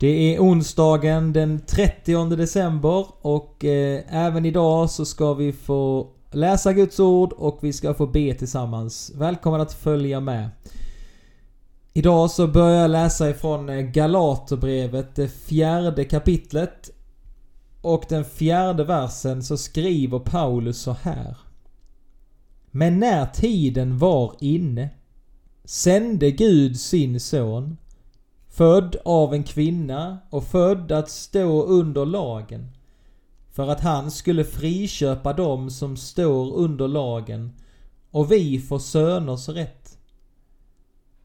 Det 0.00 0.34
är 0.34 0.40
onsdagen 0.40 1.32
den 1.32 1.60
30 1.66 2.36
december 2.36 3.06
och 3.20 3.64
eh, 3.64 4.02
även 4.08 4.44
idag 4.44 4.90
så 4.90 5.04
ska 5.04 5.34
vi 5.34 5.52
få 5.52 6.08
läsa 6.30 6.72
Guds 6.72 7.00
ord 7.00 7.32
och 7.32 7.58
vi 7.62 7.72
ska 7.72 7.94
få 7.94 8.06
be 8.06 8.34
tillsammans. 8.34 9.12
Välkommen 9.14 9.60
att 9.60 9.72
följa 9.72 10.20
med. 10.20 10.50
Idag 11.92 12.30
så 12.30 12.46
börjar 12.46 12.80
jag 12.80 12.90
läsa 12.90 13.30
ifrån 13.30 13.68
eh, 13.68 13.80
Galaterbrevet, 13.80 15.14
det 15.14 15.28
fjärde 15.28 16.04
kapitlet. 16.04 16.90
Och 17.80 18.04
den 18.08 18.24
fjärde 18.24 18.84
versen 18.84 19.42
så 19.42 19.56
skriver 19.56 20.18
Paulus 20.18 20.78
så 20.78 20.96
här. 21.02 21.36
Men 22.70 22.98
när 22.98 23.26
tiden 23.26 23.98
var 23.98 24.34
inne 24.40 24.90
sände 25.64 26.30
Gud 26.30 26.80
sin 26.80 27.20
son 27.20 27.76
född 28.50 28.96
av 29.04 29.34
en 29.34 29.44
kvinna 29.44 30.18
och 30.30 30.44
född 30.44 30.92
att 30.92 31.10
stå 31.10 31.62
under 31.62 32.06
lagen 32.06 32.68
för 33.50 33.68
att 33.68 33.80
han 33.80 34.10
skulle 34.10 34.44
friköpa 34.44 35.32
dem 35.32 35.70
som 35.70 35.96
står 35.96 36.54
under 36.54 36.88
lagen 36.88 37.52
och 38.10 38.32
vi 38.32 38.60
får 38.60 38.78
söners 38.78 39.48
rätt. 39.48 39.98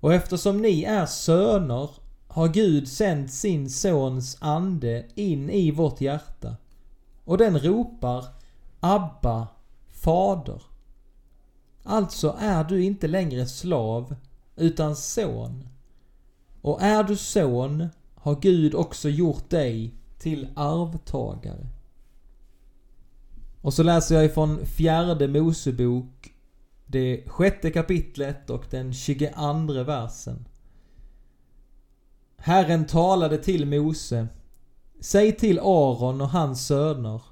Och 0.00 0.14
eftersom 0.14 0.62
ni 0.62 0.82
är 0.82 1.06
söner 1.06 1.90
har 2.28 2.48
Gud 2.48 2.88
sänt 2.88 3.32
sin 3.32 3.70
sons 3.70 4.36
ande 4.40 5.06
in 5.14 5.50
i 5.50 5.70
vårt 5.70 6.00
hjärta 6.00 6.56
och 7.24 7.38
den 7.38 7.58
ropar 7.58 8.24
Abba, 8.80 9.48
Fader. 9.90 10.62
Alltså 11.82 12.36
är 12.38 12.64
du 12.64 12.84
inte 12.84 13.08
längre 13.08 13.46
slav 13.46 14.14
utan 14.56 14.96
son. 14.96 15.68
Och 16.62 16.82
är 16.82 17.02
du 17.02 17.16
son 17.16 17.88
har 18.14 18.40
Gud 18.40 18.74
också 18.74 19.08
gjort 19.08 19.50
dig 19.50 19.94
till 20.18 20.48
arvtagare. 20.56 21.66
Och 23.60 23.74
så 23.74 23.82
läser 23.82 24.14
jag 24.14 24.24
ifrån 24.24 24.66
fjärde 24.66 25.28
Mosebok, 25.28 26.34
det 26.86 27.24
sjätte 27.26 27.70
kapitlet 27.70 28.50
och 28.50 28.64
den 28.70 28.92
22 28.92 29.82
versen. 29.82 30.44
Herren 32.36 32.86
talade 32.86 33.38
till 33.38 33.66
Mose. 33.66 34.28
Säg 35.00 35.36
till 35.36 35.58
Aron 35.58 36.20
och 36.20 36.28
hans 36.28 36.66
söner. 36.66 37.22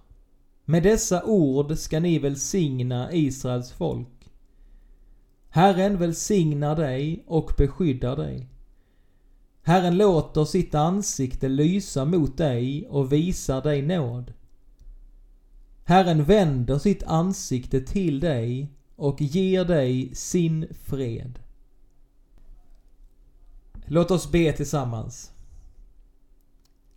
Med 0.64 0.82
dessa 0.82 1.24
ord 1.24 1.78
ska 1.78 2.00
ni 2.00 2.18
välsigna 2.18 3.12
Israels 3.12 3.72
folk. 3.72 4.32
Herren 5.48 5.98
välsignar 5.98 6.76
dig 6.76 7.24
och 7.26 7.52
beskyddar 7.56 8.16
dig. 8.16 8.48
Herren 9.70 9.96
låter 9.96 10.44
sitt 10.44 10.74
ansikte 10.74 11.48
lysa 11.48 12.04
mot 12.04 12.36
dig 12.36 12.86
och 12.88 13.12
visar 13.12 13.62
dig 13.62 13.82
nåd. 13.82 14.32
Herren 15.84 16.24
vänder 16.24 16.78
sitt 16.78 17.02
ansikte 17.02 17.80
till 17.80 18.20
dig 18.20 18.68
och 18.96 19.22
ger 19.22 19.64
dig 19.64 20.14
sin 20.14 20.66
fred. 20.84 21.38
Låt 23.86 24.10
oss 24.10 24.30
be 24.30 24.52
tillsammans. 24.52 25.32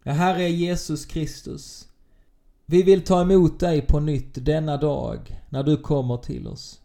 Ja, 0.03 0.11
Herre 0.11 0.49
Jesus 0.49 1.05
Kristus. 1.05 1.87
Vi 2.65 2.83
vill 2.83 3.03
ta 3.03 3.21
emot 3.21 3.59
dig 3.59 3.81
på 3.81 3.99
nytt 3.99 4.45
denna 4.45 4.77
dag 4.77 5.41
när 5.49 5.63
du 5.63 5.77
kommer 5.77 6.17
till 6.17 6.47
oss. 6.47 6.81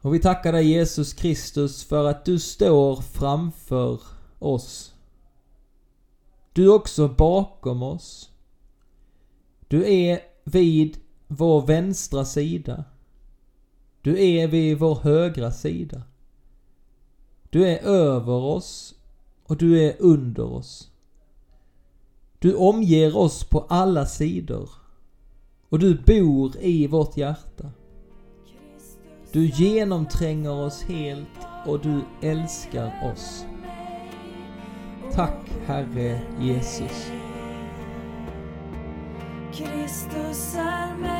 Och 0.00 0.14
vi 0.14 0.18
tackar 0.18 0.52
dig 0.52 0.68
Jesus 0.68 1.12
Kristus 1.12 1.84
för 1.84 2.04
att 2.04 2.24
du 2.24 2.38
står 2.38 2.96
framför 2.96 4.00
oss. 4.38 4.94
Du 6.52 6.64
är 6.64 6.74
också 6.74 7.08
bakom 7.08 7.82
oss. 7.82 8.30
Du 9.68 9.92
är 9.92 10.20
vid 10.44 10.98
vår 11.26 11.66
vänstra 11.66 12.24
sida. 12.24 12.84
Du 14.02 14.24
är 14.24 14.48
vid 14.48 14.78
vår 14.78 14.94
högra 14.94 15.52
sida. 15.52 16.02
Du 17.50 17.68
är 17.68 17.78
över 17.78 18.32
oss 18.32 18.94
och 19.44 19.56
du 19.56 19.82
är 19.82 19.96
under 19.98 20.52
oss. 20.52 20.90
Du 22.38 22.54
omger 22.54 23.16
oss 23.16 23.44
på 23.44 23.60
alla 23.68 24.06
sidor 24.06 24.70
och 25.68 25.78
du 25.78 25.94
bor 25.94 26.56
i 26.60 26.86
vårt 26.86 27.16
hjärta. 27.16 27.70
Du 29.32 29.46
genomtränger 29.46 30.50
oss 30.50 30.82
helt 30.82 31.46
och 31.66 31.80
du 31.80 32.00
älskar 32.22 33.12
oss. 33.12 33.46
Tack 35.12 35.50
Herre 35.66 36.20
Jesus. 36.40 37.12
Kristus 39.52 40.54
är 40.54 40.96
med 40.96 41.17